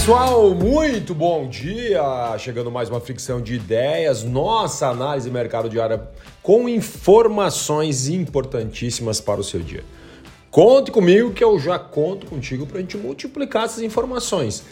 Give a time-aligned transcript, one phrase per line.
[0.00, 2.00] pessoal, muito bom dia!
[2.38, 6.08] Chegando mais uma fricção de ideias, nossa análise mercado diária
[6.42, 9.84] com informações importantíssimas para o seu dia.
[10.50, 14.64] Conte comigo que eu já conto contigo para a gente multiplicar essas informações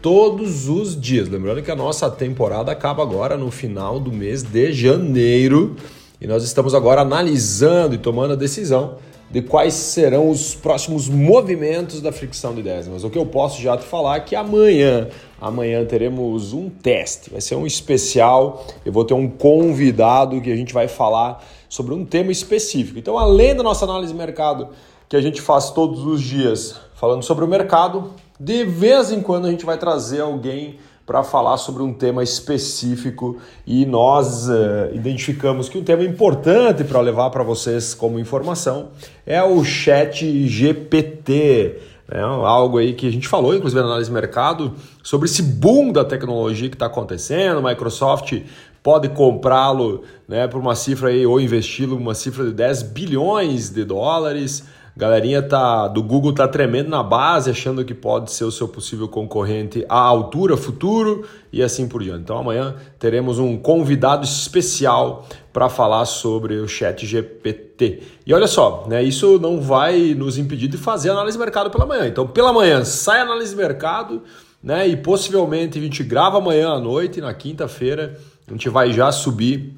[0.00, 1.28] todos os dias.
[1.28, 5.74] Lembrando que a nossa temporada acaba agora no final do mês de janeiro
[6.20, 8.98] e nós estamos agora analisando e tomando a decisão
[9.30, 12.86] de quais serão os próximos movimentos da fricção de ideias.
[12.86, 15.08] Mas o que eu posso já te falar é que amanhã,
[15.40, 18.64] amanhã teremos um teste, vai ser um especial.
[18.84, 22.98] Eu vou ter um convidado que a gente vai falar sobre um tema específico.
[22.98, 24.68] Então, além da nossa análise de mercado
[25.08, 29.46] que a gente faz todos os dias, falando sobre o mercado, de vez em quando
[29.46, 35.68] a gente vai trazer alguém para falar sobre um tema específico e nós uh, identificamos
[35.68, 38.88] que um tema importante para levar para vocês como informação
[39.24, 41.78] é o Chat GPT.
[42.10, 45.92] É algo aí que a gente falou, inclusive na análise de mercado, sobre esse boom
[45.92, 47.62] da tecnologia que está acontecendo.
[47.62, 48.42] Microsoft
[48.82, 53.84] pode comprá-lo né, por uma cifra aí, ou investi-lo uma cifra de 10 bilhões de
[53.84, 54.64] dólares.
[54.98, 59.06] Galerinha tá, do Google tá tremendo na base, achando que pode ser o seu possível
[59.06, 62.22] concorrente à altura, futuro e assim por diante.
[62.22, 68.04] Então amanhã teremos um convidado especial para falar sobre o Chat GPT.
[68.24, 71.84] E olha só, né, isso não vai nos impedir de fazer análise de mercado pela
[71.84, 72.06] manhã.
[72.06, 74.22] Então pela manhã sai análise de mercado,
[74.62, 79.12] né, e possivelmente a gente grava amanhã à noite, na quinta-feira, a gente vai já
[79.12, 79.76] subir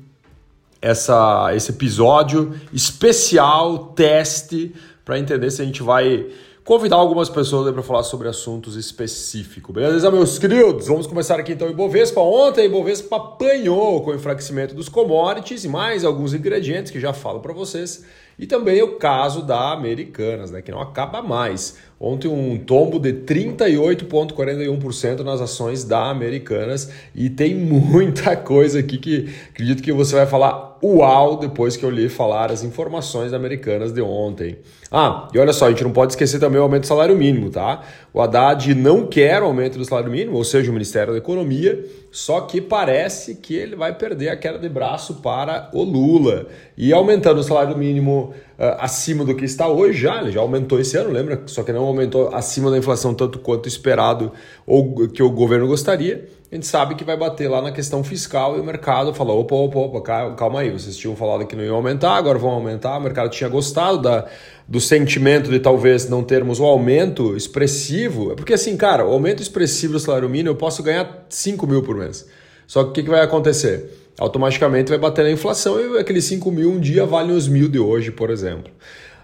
[0.81, 4.75] essa, esse episódio especial, teste
[5.09, 6.27] para entender se a gente vai
[6.69, 9.75] convidar algumas pessoas para falar sobre assuntos específicos.
[9.75, 10.87] Beleza, meus queridos?
[10.87, 12.21] Vamos começar aqui então o Ibovespa.
[12.21, 17.15] Ontem, o Ibovespa apanhou com o enfraquecimento dos commodities e mais alguns ingredientes que já
[17.15, 18.05] falo para vocês.
[18.39, 21.79] E também o caso da Americanas, né, que não acaba mais.
[21.99, 29.29] Ontem um tombo de 38,41% nas ações da Americanas e tem muita coisa aqui que
[29.49, 34.01] acredito que você vai falar uau depois que eu lhe falar as informações americanas de
[34.01, 34.59] ontem.
[34.91, 37.51] Ah, e olha só, a gente não pode esquecer também o aumento do salário mínimo,
[37.51, 37.83] tá?
[38.13, 41.85] O Haddad não quer o aumento do salário mínimo, ou seja, o Ministério da Economia,
[42.11, 46.47] só que parece que ele vai perder a queda de braço para o Lula.
[46.77, 50.81] E aumentando o salário mínimo uh, acima do que está hoje, já, ele já aumentou
[50.81, 51.43] esse ano, lembra?
[51.47, 54.33] Só que não aumentou acima da inflação tanto quanto esperado
[54.67, 56.29] ou que o governo gostaria.
[56.51, 59.55] A gente sabe que vai bater lá na questão fiscal e o mercado falou: opa,
[59.55, 62.97] opa, opa, calma aí, vocês tinham falado que não iam aumentar, agora vão aumentar.
[62.97, 64.27] O mercado tinha gostado da,
[64.67, 68.35] do sentimento de talvez não termos o aumento expressivo.
[68.35, 71.97] Porque assim, cara, o aumento expressivo do salário mínimo eu posso ganhar 5 mil por
[71.97, 72.27] mês.
[72.67, 73.99] Só que o que, que vai acontecer?
[74.19, 77.79] automaticamente vai bater na inflação e aqueles 5 mil um dia valem os mil de
[77.79, 78.71] hoje, por exemplo.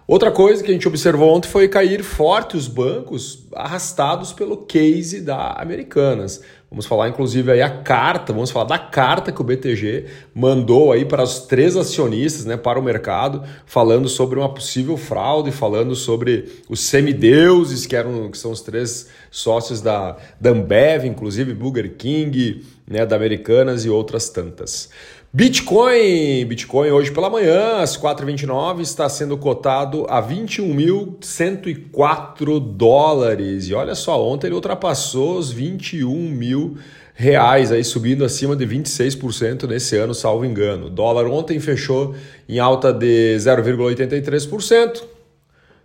[0.06, 5.22] Outra coisa que a gente observou ontem foi cair forte os bancos arrastados pelo case
[5.22, 6.42] da Americanas.
[6.70, 10.04] Vamos falar inclusive aí a carta, vamos falar da carta que o BTG
[10.34, 15.50] mandou aí para os três acionistas, né, para o mercado, falando sobre uma possível fraude,
[15.50, 21.54] falando sobre os semideuses, que eram que são os três sócios da, da Ambev, inclusive
[21.54, 24.91] Burger King, né, da Americanas e outras tantas.
[25.36, 33.66] Bitcoin, Bitcoin hoje pela manhã, às 4h29, está sendo cotado a 21.104 dólares.
[33.66, 36.76] E olha só, ontem ele ultrapassou os 21 mil
[37.14, 40.86] reais, aí subindo acima de 26% nesse ano, salvo engano.
[40.86, 42.14] O dólar ontem fechou
[42.48, 45.02] em alta de 0,83%,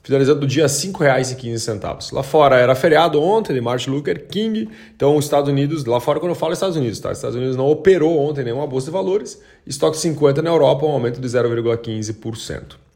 [0.01, 2.13] finalizando o dia R$ 5,15.
[2.13, 6.19] Lá fora era feriado ontem de Martin Luther King, então os Estados Unidos, lá fora
[6.19, 7.11] quando eu falo Estados Unidos, tá?
[7.11, 10.91] Os Estados Unidos não operou ontem nenhuma bolsa de valores, estoque 50 na Europa, um
[10.91, 12.89] aumento de 0,15%.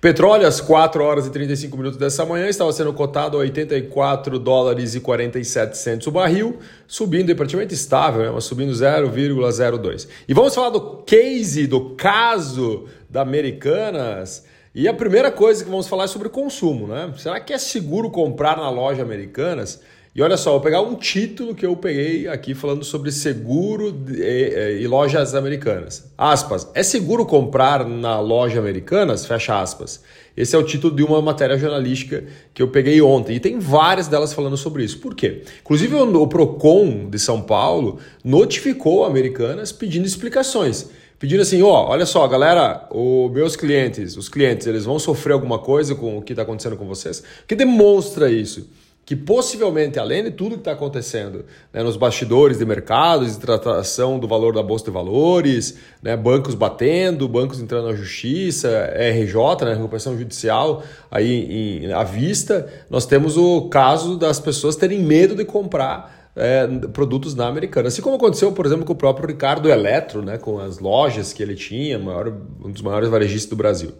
[0.00, 4.94] Petróleo, às 4 horas e 35 minutos dessa manhã, estava sendo cotado a 84 dólares
[4.94, 8.30] e 47 centos o barril, subindo praticamente estável, né?
[8.32, 10.06] mas subindo 0,02.
[10.28, 14.46] E vamos falar do case, do caso da Americanas.
[14.74, 17.12] E a primeira coisa que vamos falar é sobre consumo, né?
[17.16, 19.80] Será que é seguro comprar na loja Americanas?
[20.14, 24.80] E olha só, vou pegar um título que eu peguei aqui falando sobre seguro e,
[24.82, 26.10] e, lojas americanas.
[26.18, 29.24] Aspas, é seguro comprar na loja Americanas?
[29.24, 30.02] Fecha aspas.
[30.36, 33.36] Esse é o título de uma matéria jornalística que eu peguei ontem.
[33.36, 34.98] E tem várias delas falando sobre isso.
[34.98, 35.42] Por quê?
[35.60, 42.06] Inclusive o Procon de São Paulo notificou Americanas pedindo explicações pedindo assim, ó, oh, olha
[42.06, 46.32] só, galera, os meus clientes, os clientes, eles vão sofrer alguma coisa com o que
[46.32, 47.22] está acontecendo com vocês?
[47.46, 48.68] Que demonstra isso?
[49.08, 54.18] que possivelmente, além de tudo que está acontecendo né, nos bastidores de mercados, de tratação
[54.18, 59.72] do valor da Bolsa de Valores, né, bancos batendo, bancos entrando na justiça, RJ, né,
[59.72, 65.46] recuperação judicial aí em, à vista, nós temos o caso das pessoas terem medo de
[65.46, 67.88] comprar é, produtos na americana.
[67.88, 71.42] Assim como aconteceu, por exemplo, com o próprio Ricardo Eletro, né, com as lojas que
[71.42, 72.32] ele tinha, maior,
[72.64, 73.92] um dos maiores varejistas do Brasil.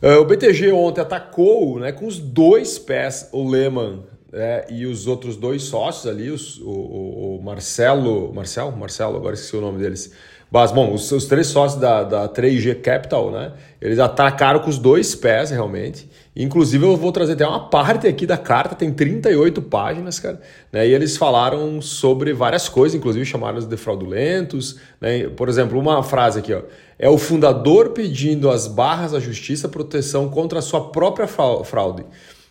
[0.00, 5.06] Uh, o BTG ontem atacou né, com os dois pés o Lehman é, e os
[5.06, 10.12] outros dois sócios ali, os, o, o, Marcelo, Marcelo, Marcelo, agora esqueci o nome deles.
[10.50, 13.52] Mas, bom, os, os três sócios da, da 3G Capital, né?
[13.80, 16.08] Eles atacaram com os dois pés, realmente.
[16.34, 20.40] Inclusive, eu vou trazer até uma parte aqui da carta, tem 38 páginas, cara.
[20.72, 20.88] Né?
[20.88, 24.78] E eles falaram sobre várias coisas, inclusive chamaram de fraudulentos.
[24.98, 25.28] Né?
[25.28, 26.62] Por exemplo, uma frase aqui, ó.
[26.98, 32.04] É o fundador pedindo às barras da justiça proteção contra a sua própria fraude.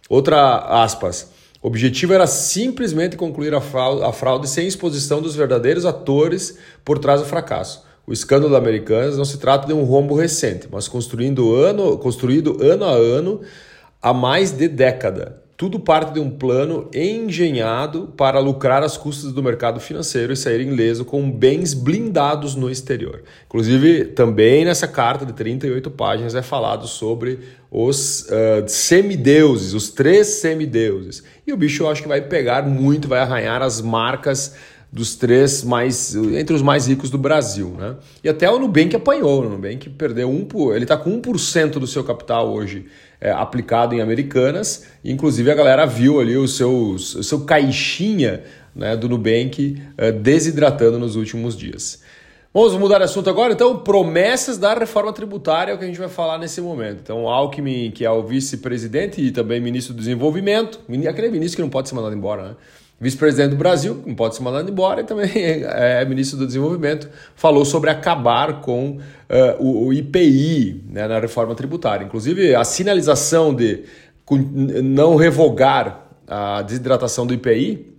[0.07, 1.31] Outra aspas.
[1.61, 6.99] O objetivo era simplesmente concluir a fraude, a fraude sem exposição dos verdadeiros atores por
[6.99, 7.86] trás do fracasso.
[8.07, 12.57] O escândalo da Americanas não se trata de um rombo recente, mas construindo ano, construído
[12.63, 13.41] ano a ano
[14.01, 15.43] há mais de década.
[15.57, 20.61] Tudo parte de um plano engenhado para lucrar as custas do mercado financeiro e sair
[20.61, 23.23] ileso com bens blindados no exterior.
[23.47, 27.39] Inclusive, também nessa carta de 38 páginas é falado sobre
[27.69, 31.23] os uh, semideuses, os três semideuses.
[31.45, 34.55] E o bicho eu acho que vai pegar muito, vai arranhar as marcas
[34.91, 37.95] dos três mais entre os mais ricos do Brasil, né?
[38.23, 42.03] E até o Nubank apanhou, o Nubank perdeu um, ele está com 1% do seu
[42.03, 42.85] capital hoje
[43.19, 44.85] é, aplicado em Americanas.
[45.03, 48.43] Inclusive a galera viu ali o seu, o seu caixinha
[48.75, 52.01] né, do Nubank é, desidratando nos últimos dias.
[52.53, 53.53] Vamos mudar de assunto agora?
[53.53, 57.01] Então, promessas da reforma tributária é o que a gente vai falar nesse momento.
[57.03, 61.69] Então, Alckmin, que é o vice-presidente e também ministro do Desenvolvimento, aquele ministro que não
[61.69, 62.55] pode ser mandado embora, né?
[62.99, 67.63] Vice-presidente do Brasil, não pode ser mandado embora, e também é ministro do Desenvolvimento, falou
[67.63, 69.01] sobre acabar com uh,
[69.59, 72.03] o, o, IPI né, na reforma tributária.
[72.03, 73.83] Inclusive, a sinalização de
[74.83, 77.97] não revogar a desidratação do IPI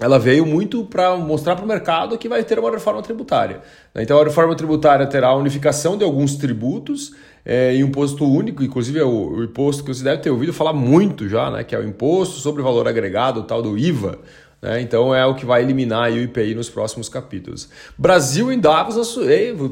[0.00, 3.60] ela veio muito para mostrar para o mercado que vai ter uma reforma tributária.
[3.94, 8.62] Então, a reforma tributária terá a unificação de alguns tributos é, e um imposto único,
[8.62, 11.74] inclusive é o, o, imposto que você deve ter ouvido falar muito já, né, que
[11.74, 14.18] é o imposto sobre valor agregado, o tal do IVA.
[14.60, 14.80] Né?
[14.80, 17.68] Então é o que vai eliminar o IPI nos próximos capítulos.
[17.96, 19.16] Brasil em Davos,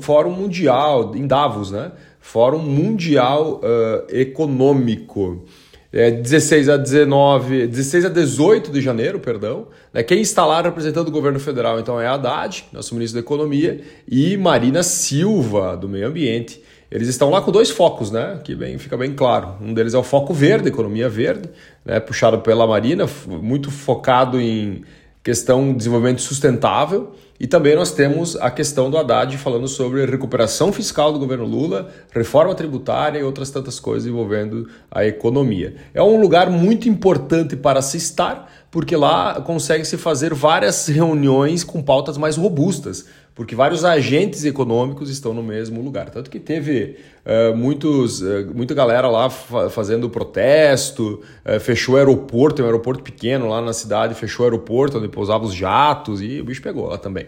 [0.01, 1.93] Fórum Mundial, em Davos, né?
[2.21, 5.45] Fórum Mundial uh, Econômico.
[5.91, 9.69] É, 16 a 19, 16 a 18 de janeiro, perdão.
[9.93, 10.03] Né?
[10.03, 14.37] Quem está lá representando o governo federal, então, é Haddad, nosso ministro da Economia, e
[14.37, 16.63] Marina Silva, do Meio Ambiente.
[16.91, 18.41] Eles estão lá com dois focos, né?
[18.43, 19.57] Que bem, fica bem claro.
[19.61, 21.51] Um deles é o foco verde, economia verde,
[21.85, 22.01] né?
[22.01, 24.83] puxado pela Marina, muito focado em
[25.23, 27.13] questão de desenvolvimento sustentável.
[27.39, 31.89] E também nós temos a questão do Haddad falando sobre recuperação fiscal do governo Lula,
[32.11, 35.77] reforma tributária e outras tantas coisas envolvendo a economia.
[35.95, 41.81] É um lugar muito importante para se estar, porque lá consegue-se fazer várias reuniões com
[41.81, 43.07] pautas mais robustas
[43.39, 46.11] porque vários agentes econômicos estão no mesmo lugar.
[46.11, 51.99] Tanto que teve uh, muitos, uh, muita galera lá fa fazendo protesto, uh, fechou o
[51.99, 56.41] aeroporto, um aeroporto pequeno lá na cidade, fechou o aeroporto onde pousavam os jatos e
[56.41, 57.27] o bicho pegou lá também.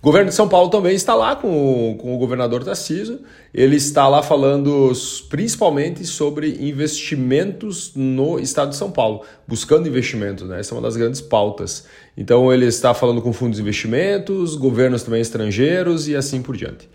[0.00, 3.20] O governo de São Paulo também está lá com o, com o governador Tarcísio.
[3.52, 4.92] Ele está lá falando
[5.28, 10.60] principalmente sobre investimentos no estado de São Paulo, buscando investimentos, né?
[10.60, 11.84] Essa é uma das grandes pautas.
[12.16, 16.88] Então ele está falando com fundos de investimentos, governos também estrangeiros e assim por diante.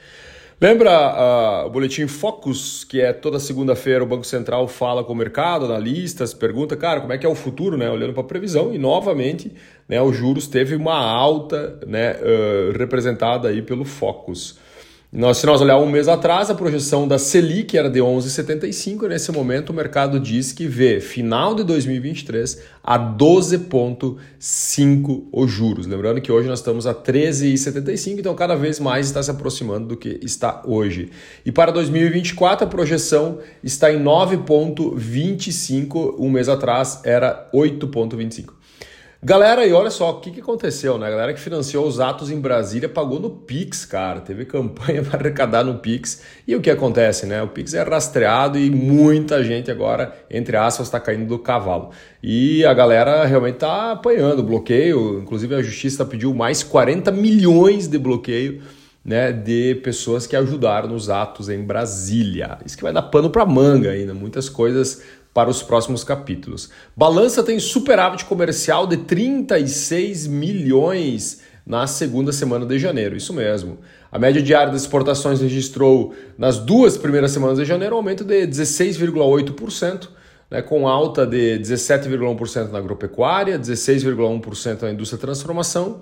[0.61, 5.15] Lembra uh, o boletim Focus, que é toda segunda-feira o Banco Central fala com o
[5.15, 7.89] mercado, analistas, pergunta, cara, como é que é o futuro, né?
[7.89, 9.51] Olhando para a previsão, e novamente
[9.87, 14.57] né, os juros teve uma alta né, uh, representada aí pelo Focus.
[15.15, 19.07] Nós, se nós olhar um mês atrás, a projeção da Selic era de 11,75.
[19.07, 25.85] Nesse momento, o mercado diz que vê final de 2023 a 12,5 os juros.
[25.85, 29.95] Lembrando que hoje nós estamos a 13,75, então cada vez mais está se aproximando do
[29.95, 31.11] que está hoje.
[31.45, 36.15] E para 2024, a projeção está em 9,25.
[36.17, 38.62] Um mês atrás era 8,25.
[39.25, 41.07] Galera, e olha só o que, que aconteceu, né?
[41.07, 44.19] A galera que financiou os atos em Brasília pagou no Pix, cara.
[44.19, 46.21] Teve campanha para arrecadar no Pix.
[46.45, 47.41] E o que acontece, né?
[47.41, 51.91] O Pix é rastreado e muita gente agora, entre aspas, está caindo do cavalo.
[52.21, 55.19] E a galera realmente está apanhando bloqueio.
[55.21, 58.61] Inclusive, a justiça pediu mais 40 milhões de bloqueio.
[59.03, 62.57] Né, de pessoas que ajudaram nos atos em Brasília.
[62.65, 64.13] Isso que vai dar pano para manga ainda.
[64.13, 66.69] Muitas coisas para os próximos capítulos.
[66.95, 73.79] Balança tem superávit comercial de 36 milhões na segunda semana de janeiro, isso mesmo.
[74.11, 78.45] A média diária das exportações registrou nas duas primeiras semanas de janeiro um aumento de
[78.45, 80.09] 16,8%,
[80.51, 86.01] né, com alta de 17,1% na agropecuária, 16,1% na indústria de transformação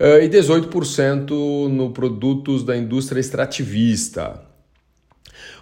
[0.00, 4.42] uh, e 18% no produtos da indústria extrativista.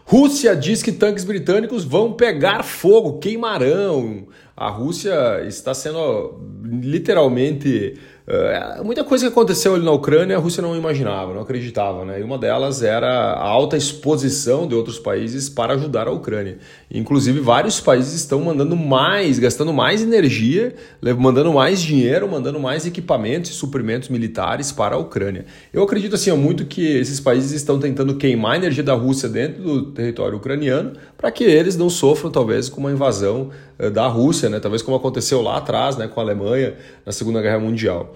[0.04, 4.26] Rússia diz que tanques britânicos vão pegar fogo, queimarão.
[4.56, 10.62] A Rússia está sendo literalmente é, muita coisa que aconteceu ali na Ucrânia a Rússia
[10.62, 12.20] não imaginava, não acreditava, né?
[12.20, 16.58] E uma delas era a alta exposição de outros países para ajudar a Ucrânia.
[16.90, 20.74] Inclusive, vários países estão mandando mais, gastando mais energia,
[21.18, 25.44] mandando mais dinheiro, mandando mais equipamentos e suprimentos militares para a Ucrânia.
[25.72, 29.62] Eu acredito assim muito que esses países estão tentando queimar a energia da Rússia dentro
[29.62, 34.48] do território ucraniano para que eles não sofram, talvez, com uma invasão eh, da Rússia,
[34.48, 34.60] né?
[34.60, 36.06] talvez como aconteceu lá atrás né?
[36.08, 36.74] com a Alemanha
[37.04, 38.11] na Segunda Guerra Mundial.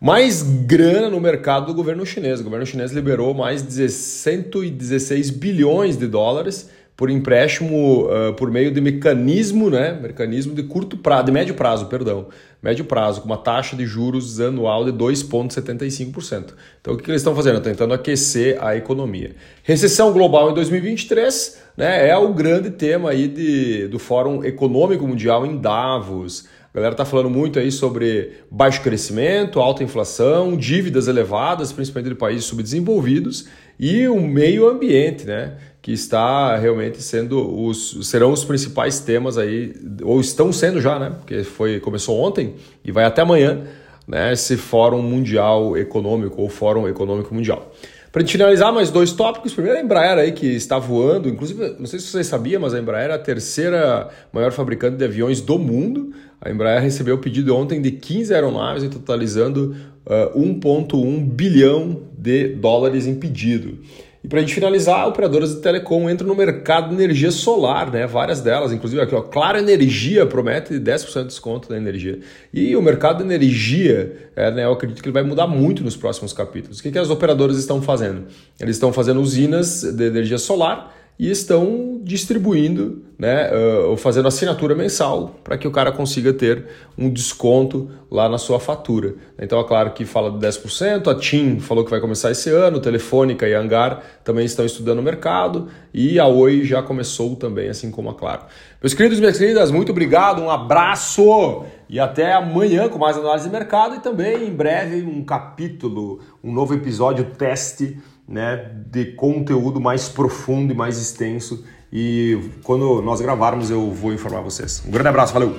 [0.00, 2.40] Mais grana no mercado do governo chinês.
[2.40, 8.70] O governo chinês liberou mais de 116 bilhões de dólares por empréstimo uh, por meio
[8.72, 9.92] de mecanismo, né?
[9.92, 12.28] Mecanismo de curto prazo, de médio prazo, perdão.
[12.62, 16.54] Médio prazo, com uma taxa de juros anual de 2,75%.
[16.80, 17.60] Então o que eles estão fazendo?
[17.60, 19.36] Tentando aquecer a economia.
[19.62, 25.44] Recessão global em 2023 né, é o grande tema aí de, do Fórum Econômico Mundial
[25.44, 26.48] em Davos.
[26.76, 32.14] A galera está falando muito aí sobre baixo crescimento, alta inflação, dívidas elevadas, principalmente de
[32.14, 33.48] países subdesenvolvidos,
[33.80, 35.56] e o meio ambiente, né?
[35.80, 41.14] Que está realmente sendo os serão os principais temas aí, ou estão sendo já, né?
[41.16, 43.62] Porque foi, começou ontem e vai até amanhã,
[44.06, 44.34] né?
[44.34, 47.72] Esse Fórum Mundial Econômico ou Fórum Econômico Mundial.
[48.16, 49.52] Para gente finalizar, mais dois tópicos.
[49.52, 51.28] Primeiro, a Embraer aí que está voando.
[51.28, 55.04] Inclusive, não sei se vocês sabiam, mas a Embraer é a terceira maior fabricante de
[55.04, 56.14] aviões do mundo.
[56.40, 63.06] A Embraer recebeu o pedido ontem de 15 aeronaves, totalizando uh, 1,1 bilhão de dólares
[63.06, 63.80] em pedido.
[64.26, 68.08] E para a gente finalizar, operadoras de telecom entram no mercado de energia solar, né?
[68.08, 72.18] Várias delas, inclusive aqui, ó, Claro Energia promete 10% de desconto da energia.
[72.52, 75.96] E o mercado de energia, é, né, eu acredito que ele vai mudar muito nos
[75.96, 76.80] próximos capítulos.
[76.80, 78.24] O que, que as operadoras estão fazendo?
[78.58, 84.74] Eles estão fazendo usinas de energia solar e estão distribuindo, né, uh, ou fazendo assinatura
[84.74, 86.66] mensal para que o cara consiga ter
[86.98, 89.14] um desconto lá na sua fatura.
[89.38, 92.78] Então é claro que fala de 10%, a TIM falou que vai começar esse ano,
[92.78, 97.90] Telefônica e Angar também estão estudando o mercado e a Oi já começou também, assim
[97.90, 98.42] como a Claro.
[98.82, 103.46] Meus queridos e minhas queridas, muito obrigado, um abraço e até amanhã com mais análise
[103.46, 107.96] de mercado e também em breve um capítulo, um novo episódio teste
[108.28, 111.64] né, de conteúdo mais profundo e mais extenso.
[111.92, 114.82] E quando nós gravarmos, eu vou informar vocês.
[114.86, 115.56] Um grande abraço, valeu!